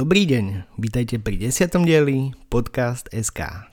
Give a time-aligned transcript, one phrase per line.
[0.00, 1.84] Dobrý deň, vítajte pri 10.
[1.84, 3.68] dieli Podcast SK.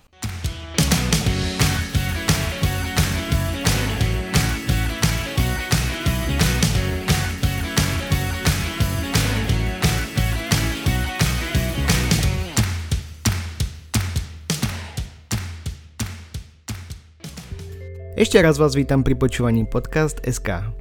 [18.19, 20.75] Ešte raz vás vítam pri počúvaní podcast SK.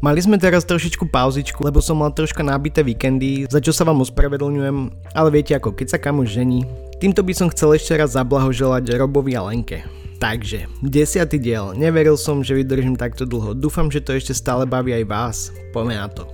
[0.00, 4.00] Mali sme teraz trošičku pauzičku, lebo som mal troška nabité víkendy, za čo sa vám
[4.00, 4.76] ospravedlňujem,
[5.12, 6.64] ale viete ako, keď sa kamoš žení.
[6.96, 9.84] Týmto by som chcel ešte raz zablahoželať Robovi a Lenke.
[10.22, 14.94] Takže, desiatý diel, neveril som, že vydržím takto dlho, dúfam, že to ešte stále baví
[14.94, 15.36] aj vás,
[15.74, 16.30] poďme na to.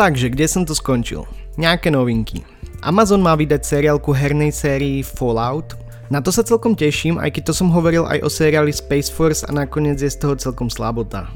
[0.00, 1.28] Takže, kde som to skončil?
[1.60, 2.40] Nejaké novinky.
[2.80, 5.76] Amazon má vydať seriálku hernej sérii Fallout,
[6.10, 9.46] na to sa celkom teším, aj keď to som hovoril aj o seriáli Space Force
[9.46, 11.30] a nakoniec je z toho celkom slabota.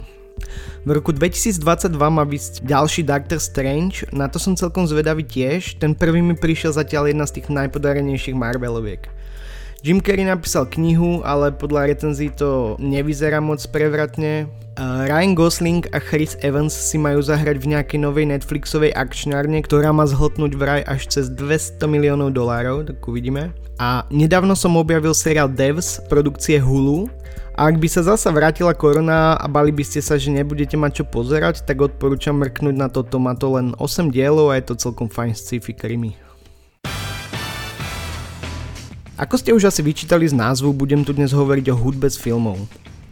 [0.85, 5.97] V roku 2022 má vysť ďalší Doctor Strange, na to som celkom zvedavý tiež, ten
[5.97, 9.09] prvý mi prišiel zatiaľ jedna z tých najpodarenejších Marveloviek.
[9.85, 14.49] Jim Carrey napísal knihu, ale podľa recenzí to nevyzerá moc prevratne.
[14.81, 20.09] Ryan Gosling a Chris Evans si majú zahrať v nejakej novej Netflixovej akčňárne, ktorá má
[20.09, 23.53] zhltnúť vraj až cez 200 miliónov dolárov, tak uvidíme.
[23.77, 27.13] A nedávno som objavil seriál Devs produkcie Hulu
[27.55, 31.05] ak by sa zasa vrátila korona a bali by ste sa, že nebudete mať čo
[31.07, 35.07] pozerať, tak odporúčam mrknúť na toto, má to len 8 dielov a je to celkom
[35.07, 36.19] fajn sci-fi krimi.
[39.15, 42.59] Ako ste už asi vyčítali z názvu, budem tu dnes hovoriť o hudbe z filmov.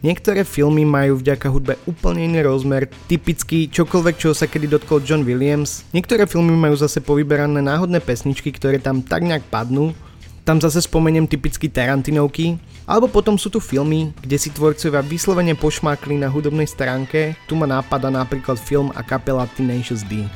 [0.03, 5.23] Niektoré filmy majú vďaka hudbe úplne iný rozmer, typicky čokoľvek, čo sa kedy dotkol John
[5.23, 5.87] Williams.
[5.95, 9.95] Niektoré filmy majú zase povyberané náhodné pesničky, ktoré tam tak nejak padnú
[10.43, 16.19] tam zase spomeniem typicky Tarantinovky, alebo potom sú tu filmy, kde si tvorcovia vyslovene pošmákli
[16.19, 20.27] na hudobnej stránke, tu ma nápada napríklad film a kapela Tenacious D.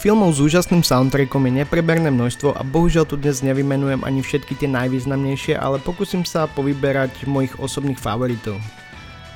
[0.00, 4.64] Filmov s úžasným soundtrackom je nepreberné množstvo a bohužiaľ tu dnes nevymenujem ani všetky tie
[4.72, 8.56] najvýznamnejšie, ale pokúsim sa povyberať mojich osobných favoritov.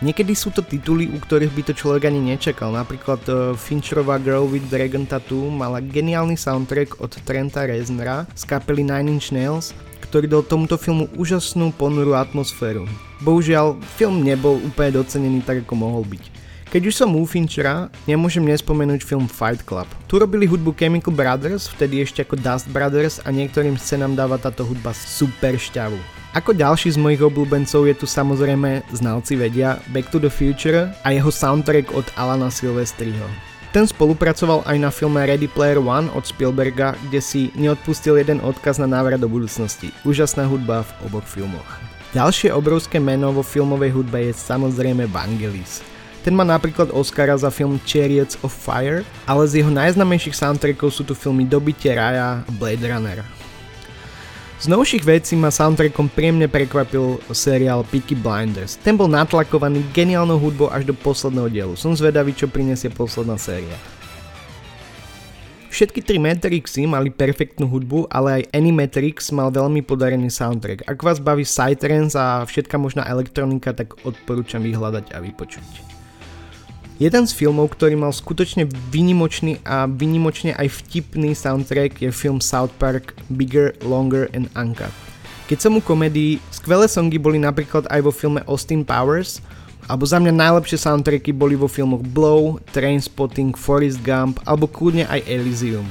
[0.04, 2.68] Niekedy sú to tituly, u ktorých by to človek ani nečakal.
[2.68, 8.84] Napríklad uh, Fincherová Girl with Dragon Tattoo mala geniálny soundtrack od Trenta Reznera z kapely
[8.84, 9.72] Nine Inch Nails,
[10.04, 12.84] ktorý dal tomuto filmu úžasnú ponurú atmosféru.
[13.24, 16.24] Bohužiaľ, film nebol úplne docenený tak, ako mohol byť.
[16.68, 19.88] Keď už som u Finchera, nemôžem nespomenúť film Fight Club.
[20.04, 24.68] Tu robili hudbu Chemical Brothers, vtedy ešte ako Dust Brothers a niektorým scenám dáva táto
[24.68, 26.23] hudba super šťavu.
[26.34, 31.14] Ako ďalší z mojich obľúbencov je tu samozrejme, znalci vedia, Back to the Future a
[31.14, 33.22] jeho soundtrack od Alana Silvestriho.
[33.70, 38.82] Ten spolupracoval aj na filme Ready Player One od Spielberga, kde si neodpustil jeden odkaz
[38.82, 39.94] na návrat do budúcnosti.
[40.02, 41.70] Úžasná hudba v oboch filmoch.
[42.18, 45.86] Ďalšie obrovské meno vo filmovej hudbe je samozrejme Vangelis.
[46.26, 51.06] Ten má napríklad Oscara za film Chariots of Fire, ale z jeho najznamejších soundtrackov sú
[51.06, 53.43] tu filmy Dobitie raja a Blade Runner.
[54.64, 58.80] Z novších vecí ma soundtrackom príjemne prekvapil seriál Peaky Blinders.
[58.80, 61.74] Ten bol natlakovaný geniálnou hudbou až do posledného dielu.
[61.76, 63.76] Som zvedavý, čo prinesie posledná séria.
[65.68, 70.88] Všetky tri Matrixy mali perfektnú hudbu, ale aj Animatrix mal veľmi podarený soundtrack.
[70.88, 75.93] Ak vás baví Psytrance a všetka možná elektronika, tak odporúčam vyhľadať a vypočuť.
[76.94, 82.70] Jeden z filmov, ktorý mal skutočne vynimočný a vynimočne aj vtipný soundtrack je film South
[82.78, 84.94] Park Bigger, Longer and Uncut.
[85.50, 89.42] Keď som u komedii, skvelé songy boli napríklad aj vo filme Austin Powers,
[89.90, 95.26] alebo za mňa najlepšie soundtracky boli vo filmoch Blow, Trainspotting, Forrest Gump alebo kľudne aj
[95.26, 95.84] Elysium.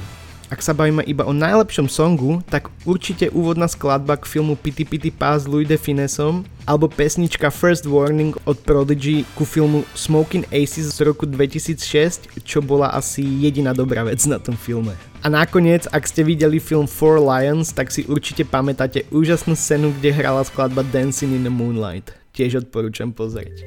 [0.52, 5.10] Ak sa bavíme iba o najlepšom songu, tak určite úvodná skladba k filmu Pity Pity
[5.10, 10.92] Pass s Louis de Finesom alebo pesnička First Warning od Prodigy ku filmu Smoking Aces
[10.96, 14.92] z roku 2006, čo bola asi jediná dobrá vec na tom filme.
[15.24, 20.12] A nakoniec, ak ste videli film Four Lions, tak si určite pamätáte úžasnú scénu, kde
[20.12, 22.12] hrala skladba Dancing in the Moonlight.
[22.36, 23.64] Tiež odporúčam pozrieť.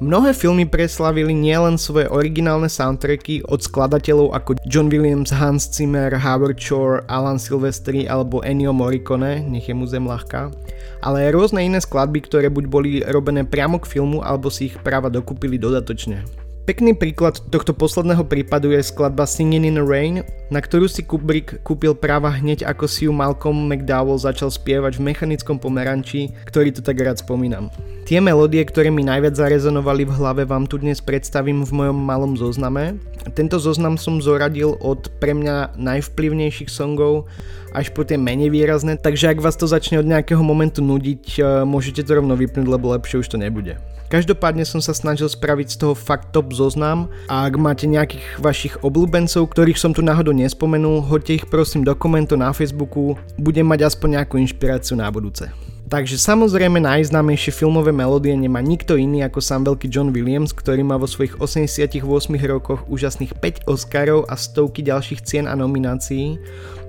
[0.00, 6.56] Mnohé filmy preslavili nielen svoje originálne soundtracky od skladateľov ako John Williams, Hans Zimmer, Howard
[6.56, 10.56] Shore, Alan Silvestri alebo Ennio Morricone, nech je mu zem ľahká,
[11.04, 14.76] ale aj rôzne iné skladby, ktoré buď boli robené priamo k filmu alebo si ich
[14.80, 16.24] práva dokúpili dodatočne.
[16.64, 21.62] Pekný príklad tohto posledného prípadu je skladba Singing in the Rain, na ktorú si Kubrick
[21.62, 26.82] kúpil práva hneď ako si ju Malcolm McDowell začal spievať v mechanickom pomeranči, ktorý tu
[26.82, 27.70] tak rád spomínam.
[28.10, 32.34] Tie melódie, ktoré mi najviac zarezonovali v hlave vám tu dnes predstavím v mojom malom
[32.34, 32.98] zozname.
[33.38, 37.30] Tento zoznam som zoradil od pre mňa najvplyvnejších songov
[37.70, 41.42] až po tie menej výrazné, takže ak vás to začne od nejakého momentu nudiť, eh,
[41.62, 43.78] môžete to rovno vypnúť, lebo lepšie už to nebude.
[44.10, 48.74] Každopádne som sa snažil spraviť z toho fakt top zoznam a ak máte nejakých vašich
[48.82, 53.92] obľúbencov, ktorých som tu náhodou nespomenul, hoďte ich prosím do komentu na Facebooku, budem mať
[53.92, 55.52] aspoň nejakú inšpiráciu na budúce.
[55.90, 60.94] Takže samozrejme najznámejšie filmové melódie nemá nikto iný ako sám veľký John Williams, ktorý má
[60.94, 62.06] vo svojich 88
[62.46, 66.38] rokoch úžasných 5 Oscarov a stovky ďalších cien a nominácií.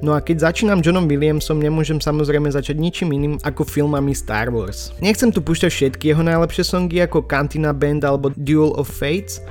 [0.06, 4.94] No a keď začínam Johnom Williamsom, nemôžem samozrejme začať ničím iným ako filmami Star Wars.
[5.01, 9.42] Nechcem tu púšťať všetky jeho najlepšie songy ako Cantina Band alebo Duel of Fates,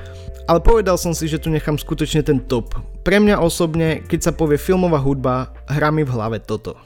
[0.46, 2.78] ale povedal som si, že tu nechám skutočne ten top.
[3.00, 6.76] Pre mňa osobne, keď sa povie filmová hudba, hrá mi v hlave toto.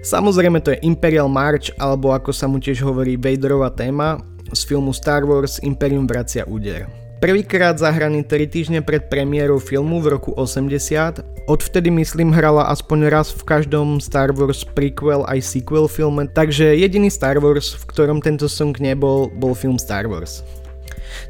[0.00, 4.94] Samozrejme to je Imperial March, alebo ako sa mu tiež hovorí Vaderová téma z filmu
[4.94, 6.86] Star Wars Imperium vracia úder.
[7.18, 13.32] Prvýkrát zahraný 3 týždne pred premiérou filmu v roku 80, odvtedy myslím hrala aspoň raz
[13.32, 18.44] v každom Star Wars prequel aj sequel filme, takže jediný Star Wars, v ktorom tento
[18.44, 20.44] song nebol, bol film Star Wars.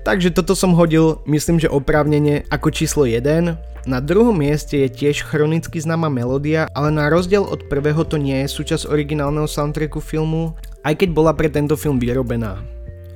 [0.02, 3.54] Takže toto som hodil, myslím, že oprávnene ako číslo 1,
[3.84, 8.40] na druhom mieste je tiež chronicky známa melódia, ale na rozdiel od prvého to nie
[8.42, 12.64] je súčasť originálneho soundtracku filmu, aj keď bola pre tento film vyrobená.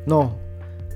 [0.09, 0.33] No,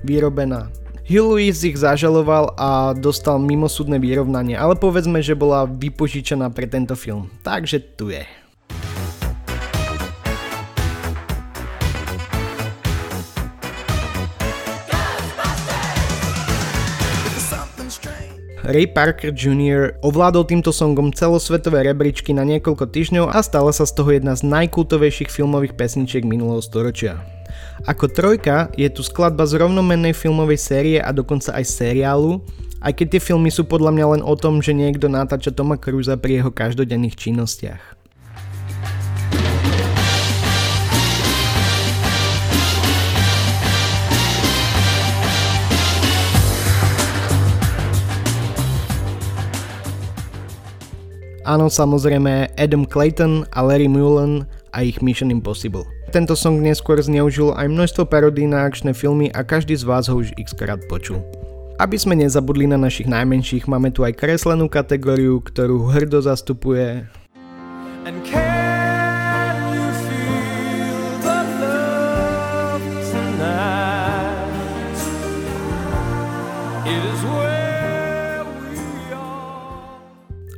[0.01, 0.73] vyrobená.
[1.05, 6.97] Hugh Lewis ich zažaloval a dostal mimosúdne vyrovnanie, ale povedzme, že bola vypožičená pre tento
[6.97, 7.29] film.
[7.45, 8.25] Takže tu je.
[18.63, 19.99] Ray Parker Jr.
[20.01, 24.47] ovládol týmto songom celosvetové rebríčky na niekoľko týždňov a stala sa z toho jedna z
[24.47, 27.42] najkultovejších filmových pesničiek minulého storočia.
[27.83, 32.39] Ako trojka je tu skladba z rovnomennej filmovej série a dokonca aj seriálu,
[32.79, 36.15] aj keď tie filmy sú podľa mňa len o tom, že niekto natáča Toma Cruisa
[36.15, 37.83] pri jeho každodenných činnostiach.
[51.43, 55.92] Áno, samozrejme Adam Clayton a Larry Mullen a ich Mission Impossible.
[56.13, 60.21] Tento song neskôr zneužil aj množstvo parodí na akčné filmy a každý z vás ho
[60.21, 61.25] už x krát počul.
[61.81, 67.09] Aby sme nezabudli na našich najmenších, máme tu aj kreslenú kategóriu, ktorú hrdo zastupuje
[68.05, 68.21] And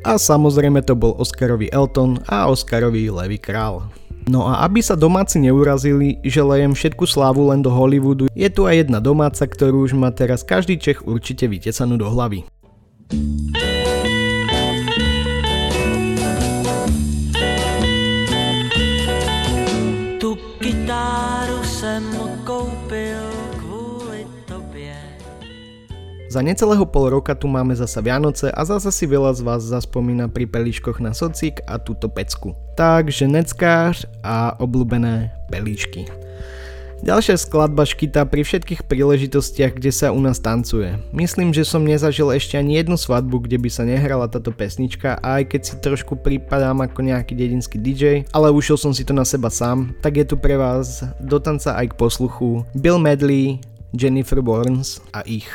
[0.05, 4.04] A samozrejme to bol Oscarový Elton a Oscarový Levy Král.
[4.25, 8.65] No a aby sa domáci neurazili, že lejem všetku slávu len do Hollywoodu, je tu
[8.65, 12.41] aj jedna domáca, ktorú už má teraz každý Čech určite vytesanú do hlavy.
[26.35, 30.27] Za necelého pol roka tu máme zasa Vianoce a zasa si veľa z vás zaspomína
[30.27, 32.51] pri pelíškoch na socik a túto pecku.
[32.75, 36.11] Takže neckář a obľúbené pelíšky.
[36.99, 40.99] Ďalšia skladba škytá pri všetkých príležitostiach, kde sa u nás tancuje.
[41.15, 45.39] Myslím, že som nezažil ešte ani jednu svadbu, kde by sa nehrala táto pesnička a
[45.39, 49.23] aj keď si trošku prípadám ako nejaký dedinský DJ, ale ušiel som si to na
[49.23, 53.63] seba sám, tak je tu pre vás do tanca aj k posluchu Bill Medley,
[53.95, 55.47] Jennifer Burns a ich.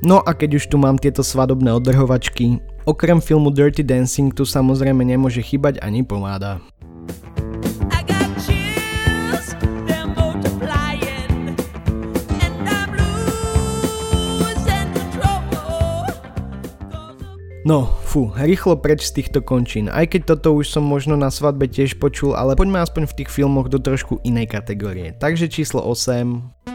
[0.00, 2.56] No a keď už tu mám tieto svadobné odrhovačky,
[2.88, 6.58] okrem filmu Dirty Dancing tu samozrejme nemôže chýbať ani pomáda.
[17.70, 19.86] No, fú, rýchlo preč z týchto končín.
[19.86, 23.30] Aj keď toto už som možno na svadbe tiež počul, ale poďme aspoň v tých
[23.30, 25.14] filmoch do trošku inej kategórie.
[25.14, 26.66] Takže číslo 8.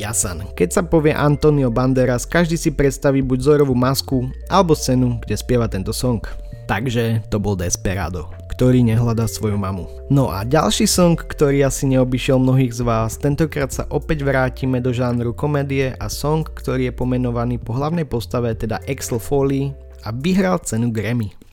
[0.00, 0.48] Jasan.
[0.56, 5.68] Keď sa povie Antonio Banderas, každý si predstaví buď Zorovú masku alebo scénu, kde spieva
[5.68, 6.24] tento song.
[6.64, 9.84] Takže to bol Desperado ktorý nehľadá svoju mamu.
[10.08, 14.96] No a ďalší song, ktorý asi neobyšiel mnohých z vás, tentokrát sa opäť vrátime do
[14.96, 20.56] žánru komédie a song, ktorý je pomenovaný po hlavnej postave, teda Axel Foley a vyhral
[20.64, 21.45] cenu Grammy.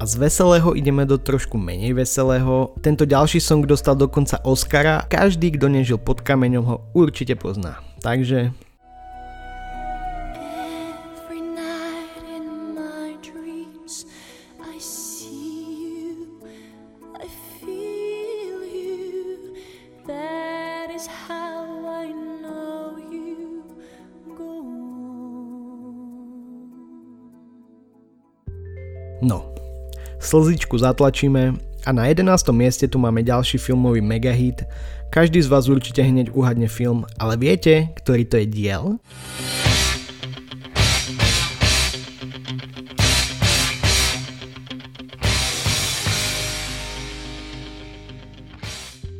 [0.00, 2.72] A z veselého ideme do trošku menej veselého.
[2.80, 5.04] Tento ďalší song dostal dokonca Oscara.
[5.04, 7.84] Každý, kto nežil pod kameňom ho určite pozná.
[8.00, 8.56] Takže
[30.30, 32.22] slzičku zatlačíme a na 11.
[32.54, 34.62] mieste tu máme ďalší filmový megahit.
[35.10, 38.84] Každý z vás určite hneď uhadne film, ale viete, ktorý to je diel?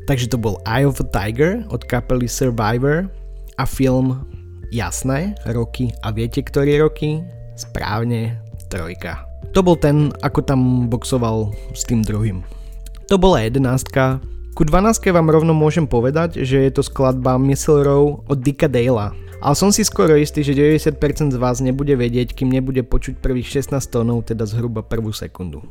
[0.07, 3.11] Takže to bol Eye of a Tiger od kapely Survivor
[3.59, 4.27] a film
[4.71, 5.91] Jasné, roky.
[6.07, 7.27] A viete, ktorý roky?
[7.59, 8.39] Správne,
[8.71, 9.30] trojka.
[9.51, 12.47] To bol ten, ako tam boxoval s tým druhým.
[13.11, 14.23] To bola jedenáctka.
[14.55, 19.11] Ku 12 vám rovno môžem povedať, že je to skladba Missile Row od Dicka Dale'a.
[19.41, 23.65] Ale som si skoro istý, že 90% z vás nebude vedieť, kým nebude počuť prvých
[23.65, 25.65] 16 tónov, teda zhruba prvú sekundu.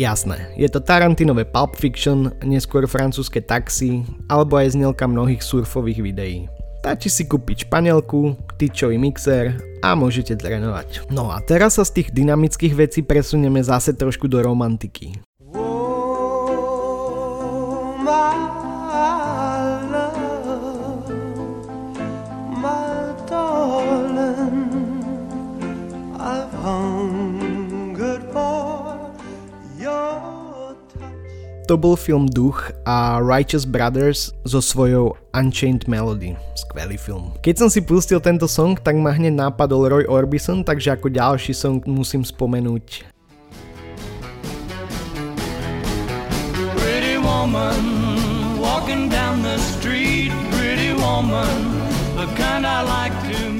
[0.00, 4.00] Jasné, je to Tarantinové Pulp Fiction, neskôr francúzske taxi,
[4.32, 6.48] alebo aj znelka mnohých surfových videí.
[6.80, 11.12] Stačí si kúpiť španielku, tyčový mixer a môžete trénovať.
[11.12, 15.20] No a teraz sa z tých dynamických vecí presunieme zase trošku do romantiky.
[31.70, 36.34] To bol film Duch a Righteous Brothers so svojou Unchained Melody.
[36.58, 37.30] Skvelý film.
[37.46, 41.54] Keď som si pustil tento song, tak ma hneď nápadol Roy Orbison, takže ako ďalší
[41.54, 43.06] song musím spomenúť
[46.74, 47.78] Pretty woman
[48.58, 51.86] walking down the street Pretty woman
[52.18, 53.50] the kind I like to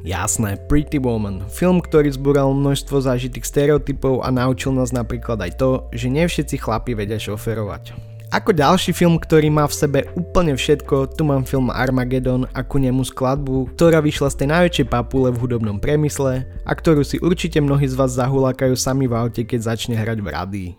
[0.00, 1.44] Jasné, Pretty Woman.
[1.52, 6.56] Film, ktorý zbúral množstvo zážitých stereotypov a naučil nás napríklad aj to, že nie všetci
[6.56, 7.92] chlapi vedia šoferovať.
[8.30, 12.78] Ako ďalší film, ktorý má v sebe úplne všetko, tu mám film Armageddon a ku
[12.78, 17.58] nemu skladbu, ktorá vyšla z tej najväčšej papule v hudobnom priemysle a ktorú si určite
[17.58, 20.70] mnohí z vás zahulákajú sami v aute, keď začne hrať v radii.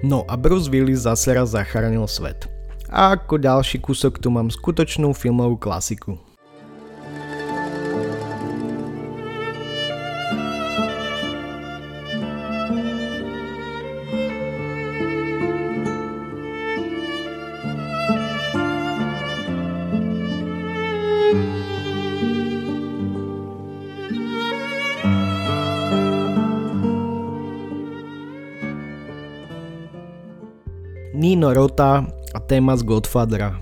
[0.00, 2.48] No a Bruce Willis zase raz zachránil svet.
[2.88, 6.16] A ako ďalší kúsok tu mám skutočnú filmovú klasiku.
[31.40, 32.04] Nino Rota
[32.36, 33.56] a téma z Godfathera.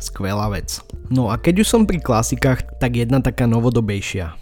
[0.00, 0.80] Skvelá vec.
[1.12, 4.32] No a keď už som pri klasikách, tak jedna taká novodobejšia.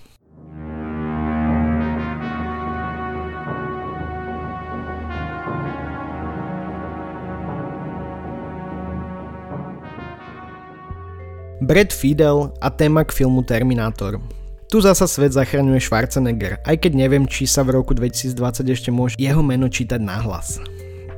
[11.58, 14.22] Brad Fidel a téma k filmu Terminator.
[14.70, 18.38] Tu zasa svet zachraňuje Schwarzenegger, aj keď neviem, či sa v roku 2020
[18.70, 20.62] ešte môže jeho meno čítať nahlas.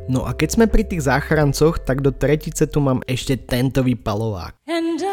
[0.09, 4.57] No a keď sme pri tých záchrancoch, tak do tretice tu mám ešte tento vypalovák.
[4.65, 5.08] And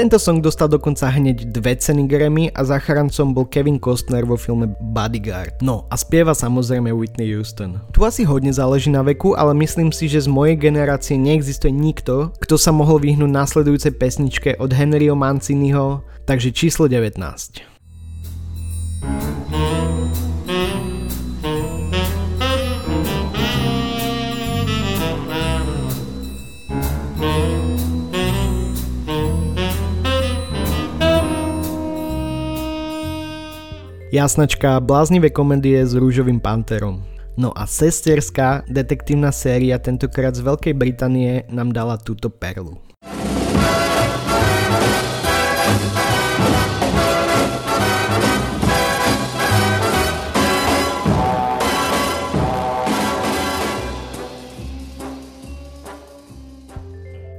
[0.00, 4.72] Tento song dostal dokonca hneď dve ceny Grammy a záchrancom bol Kevin Costner vo filme
[4.80, 5.60] Bodyguard.
[5.60, 7.76] No a spieva samozrejme Whitney Houston.
[7.92, 12.32] Tu asi hodne záleží na veku, ale myslím si, že z mojej generácie neexistuje nikto,
[12.40, 17.20] kto sa mohol vyhnúť následujúcej pesničke od Henryho Manciniho, takže číslo 19.
[34.10, 36.98] Jasnačka bláznivé komedie s rúžovým panterom.
[37.38, 42.89] No a sesterská detektívna séria tentokrát z Veľkej Británie nám dala túto perlu.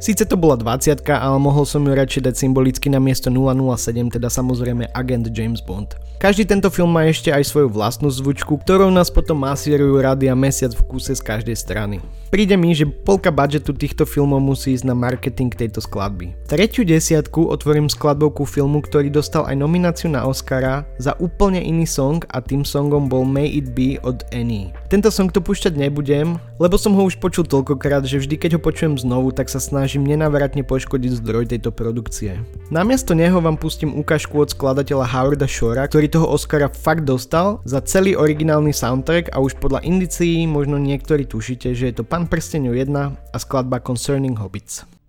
[0.01, 4.33] Sice to bola 20 ale mohol som ju radšej dať symbolicky na miesto 007, teda
[4.33, 5.93] samozrejme agent James Bond.
[6.17, 10.37] Každý tento film má ešte aj svoju vlastnú zvučku, ktorou nás potom masírujú rady a
[10.37, 11.97] mesiac v kúse z každej strany.
[12.33, 16.31] Príde mi, že polka budžetu týchto filmov musí ísť na marketing tejto skladby.
[16.47, 22.23] Tretiu desiatku otvorím skladbou filmu, ktorý dostal aj nomináciu na Oscara za úplne iný song
[22.31, 24.71] a tým songom bol May It Be od Annie.
[24.87, 28.61] Tento song to púšťať nebudem, lebo som ho už počul toľkokrát, že vždy keď ho
[28.63, 32.39] počujem znovu, tak sa snažím nenavratne poškodiť zdroj tejto produkcie.
[32.71, 37.83] Namiesto neho vám pustím ukážku od skladateľa Howarda Shora, ktorý toho Oscara fakt dostal za
[37.83, 42.79] celý originálny soundtrack a už podľa indicií možno niektorí tušíte, že je to Pán prstenov
[42.79, 45.00] 1 a skladba Concerning Hobbits.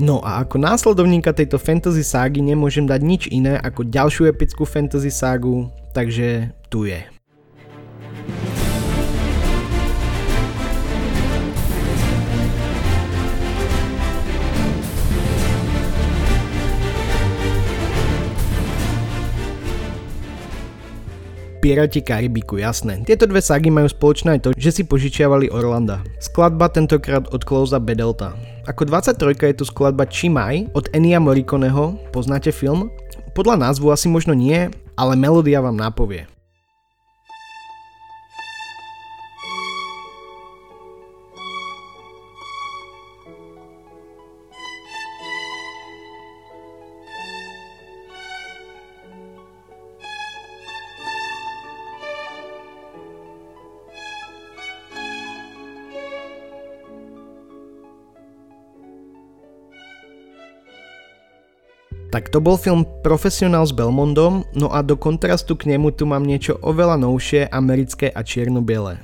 [0.00, 5.12] No a ako následovníka tejto fantasy ságy nemôžem dať nič iné ako ďalšiu epickú fantasy
[5.12, 7.04] ságu, takže tu je.
[21.60, 23.04] Piráti Karibiku, jasné.
[23.04, 26.00] Tieto dve ságy majú spoločné aj to, že si požičiavali Orlanda.
[26.16, 28.32] Skladba tentokrát od Clousa Bedelta.
[28.70, 32.86] Ako 23 je tu skladba Chimay od Enia Morriconeho, poznáte film?
[33.34, 36.30] Podľa názvu asi možno nie, ale melódia vám napovie.
[62.10, 66.26] Tak to bol film Profesionál s Belmondom, no a do kontrastu k nemu tu mám
[66.26, 68.98] niečo oveľa novšie, americké a čierno-biele.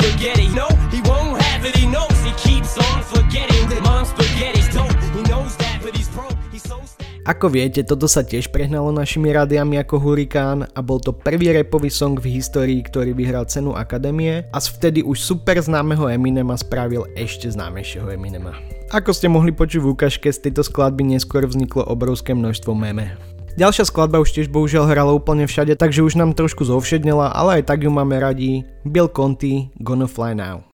[0.00, 0.79] Spaghetti.
[7.20, 11.92] Ako viete, toto sa tiež prehnalo našimi rádiami ako hurikán a bol to prvý repový
[11.92, 17.04] song v histórii, ktorý vyhral cenu Akadémie a z vtedy už super známeho Eminema spravil
[17.12, 18.56] ešte známejšieho Eminema.
[18.90, 23.14] Ako ste mohli počuť v ukážke, z tejto skladby neskôr vzniklo obrovské množstvo meme.
[23.60, 27.68] Ďalšia skladba už tiež bohužiaľ hrala úplne všade, takže už nám trošku zovšednela, ale aj
[27.68, 28.64] tak ju máme radi.
[28.88, 30.64] Bill Conti, Gonna Fly Now.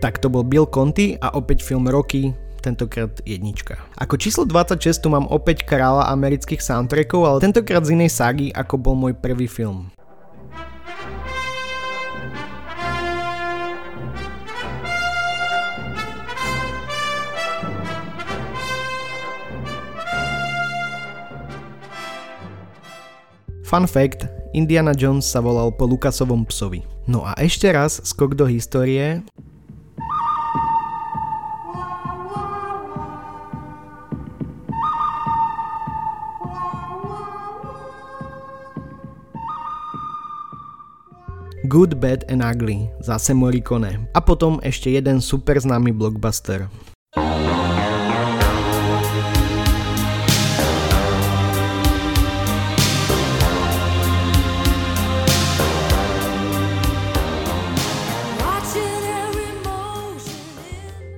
[0.00, 2.32] Tak to bol Bill Conti a opäť film Rocky,
[2.64, 3.76] tentokrát jednička.
[4.00, 8.80] Ako číslo 26 tu mám opäť kráľa amerických soundtrackov, ale tentokrát z inej ságy, ako
[8.80, 9.92] bol môj prvý film.
[23.68, 24.24] Fun fact,
[24.56, 26.88] Indiana Jones sa volal po Lukasovom psovi.
[27.04, 29.20] No a ešte raz skok do histórie.
[41.70, 44.10] Good, Bad and Ugly, zase Morricone.
[44.10, 46.66] A potom ešte jeden super známy blockbuster.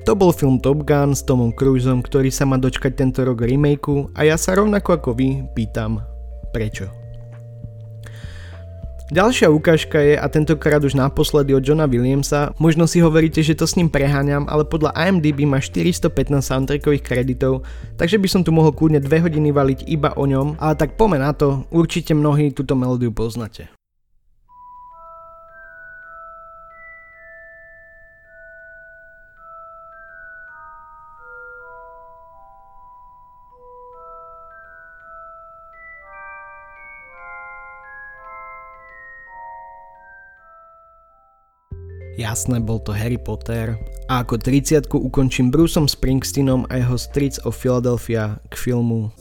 [0.04, 4.12] To bol film Top Gun s Tomom Cruiseom, ktorý sa má dočkať tento rok remakeu
[4.12, 6.04] a ja sa rovnako ako vy pýtam,
[6.52, 7.01] prečo?
[9.12, 13.68] Ďalšia ukážka je, a tentokrát už naposledy od Johna Williamsa, možno si hovoríte, že to
[13.68, 17.60] s ním preháňam, ale podľa IMDb má 415 soundtrackových kreditov,
[18.00, 21.20] takže by som tu mohol kľudne 2 hodiny valiť iba o ňom, ale tak poďme
[21.20, 23.68] na to, určite mnohí túto melódiu poznáte.
[42.32, 43.76] Jasné, bol to Harry Potter.
[44.08, 49.12] A ako 30 ukončím Bruceom Springsteenom a jeho Streets of Philadelphia k filmu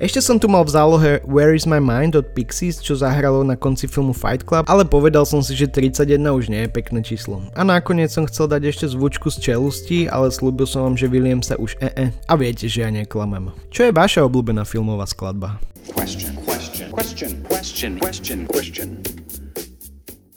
[0.00, 3.52] Ešte som tu mal v zálohe Where is my mind od Pixies, čo zahralo na
[3.52, 7.44] konci filmu Fight Club, ale povedal som si, že 31 už nie je pekné číslo.
[7.52, 11.44] A nakoniec som chcel dať ešte zvučku z čelusti, ale slúbil som vám, že William
[11.44, 12.16] sa už ee.
[12.16, 13.52] A viete, že ja neklamem.
[13.68, 15.60] Čo je vaša obľúbená filmová skladba?
[15.92, 18.88] Question, question, question, question, question, question.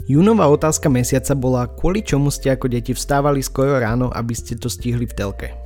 [0.03, 4.67] Júnová otázka mesiaca bola, kvôli čomu ste ako deti vstávali skoro ráno, aby ste to
[4.67, 5.62] stihli v telke.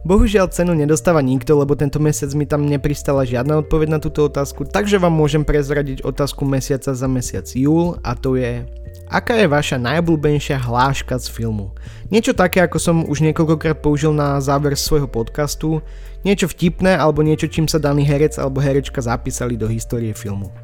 [0.00, 4.64] Bohužiaľ cenu nedostáva nikto, lebo tento mesiac mi tam nepristala žiadna odpoveď na túto otázku,
[4.64, 8.64] takže vám môžem prezradiť otázku mesiaca za mesiac júl a to je
[9.10, 11.74] Aká je vaša najobľúbenejšia hláška z filmu?
[12.14, 15.82] Niečo také, ako som už niekoľkokrát použil na záver svojho podcastu,
[16.22, 20.54] niečo vtipné alebo niečo, čím sa daný herec alebo herečka zapísali do histórie filmu.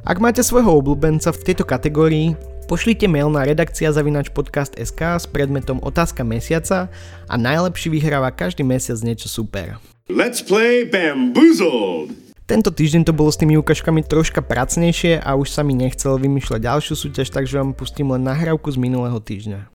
[0.00, 2.32] Ak máte svojho obľúbenca v tejto kategórii,
[2.68, 6.92] Pošlite mail na redakcia zavinač podcast.sk s predmetom Otázka mesiaca
[7.24, 9.80] a najlepší vyhráva každý mesiac niečo super.
[10.12, 12.12] Let's play Bamboozled!
[12.44, 16.60] Tento týždeň to bolo s tými ukážkami troška pracnejšie a už sa mi nechcel vymýšľať
[16.60, 19.72] ďalšiu súťaž, takže vám pustím len nahrávku z minulého týždňa.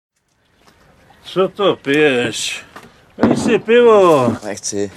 [1.23, 2.67] Co to piješ?
[3.15, 4.35] Pij si pivo.
[4.43, 4.91] Nechci.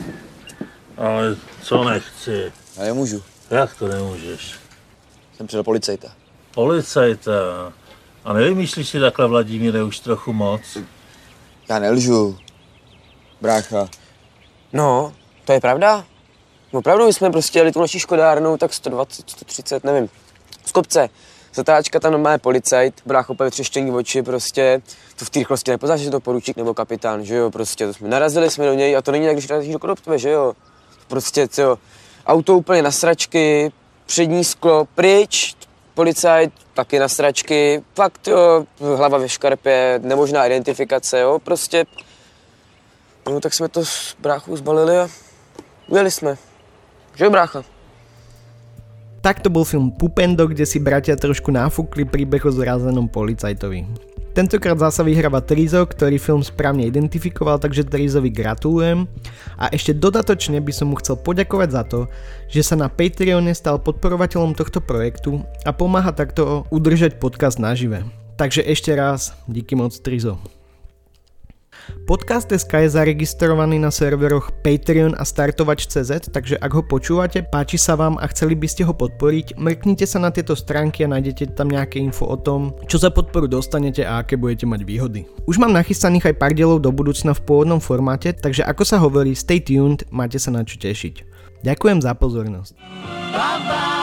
[0.98, 2.50] Ale co nechci?
[2.74, 3.22] Já nemůžu.
[3.50, 4.54] Jak to nemůžeš?
[5.38, 6.10] Jsem přidal policajta.
[6.54, 7.70] Policajta?
[8.24, 10.60] A nevymýšlíš si takhle, Vladimíre, už trochu moc?
[11.68, 12.38] Já nelžu.
[13.40, 13.88] Brácha.
[14.72, 15.12] No,
[15.44, 16.04] to je pravda.
[16.72, 20.08] Opravdu, my jsme prostě jeli tu naší škodárnou, tak 120, 130, nevím,
[20.64, 21.08] z kopce.
[21.54, 24.82] Zatáčka tam normálně policajt, brácho úplně třeštění oči, prostě
[25.16, 28.08] to v té rychlosti nepoznáš, že to poručík nebo kapitán, že jo, prostě to jsme
[28.08, 30.54] narazili jsme do něj a to není tak, když narazíš do kodobtve, že jo.
[31.08, 31.78] Prostě, co,
[32.26, 33.72] auto úplně na sračky,
[34.06, 35.56] přední sklo pryč,
[35.94, 41.86] policajt taky na stračky, fakt jo, hlava ve škarpě, nemožná identifikace, jo, prostě.
[43.26, 45.08] No tak jsme to s bráchou zbalili a
[45.88, 46.36] ujeli jsme.
[47.14, 47.64] Že brácha?
[49.20, 54.12] Tak to bol film Pupendo, kde si bratia trošku nafúkli príbeh o zrazenom policajtovi.
[54.34, 59.06] Tentokrát zasa vyhráva Trizo, ktorý film správne identifikoval, takže Trizovi gratulujem.
[59.54, 62.00] A ešte dodatočne by som mu chcel poďakovať za to,
[62.50, 68.02] že sa na Patreone stal podporovateľom tohto projektu a pomáha takto udržať podcast nažive.
[68.34, 70.53] Takže ešte raz, díky moc Trizo.
[72.04, 77.96] Podcast SK je zaregistrovaný na serveroch Patreon a Startovač.cz, takže ak ho počúvate, páči sa
[77.96, 81.72] vám a chceli by ste ho podporiť, mrknite sa na tieto stránky a nájdete tam
[81.72, 85.20] nejaké info o tom, čo za podporu dostanete a aké budete mať výhody.
[85.48, 89.32] Už mám nachystaných aj pár dielov do budúcna v pôvodnom formáte, takže ako sa hovorí,
[89.32, 91.24] stay tuned, máte sa na čo tešiť.
[91.64, 92.72] Ďakujem za pozornosť.
[93.32, 93.93] Bye bye.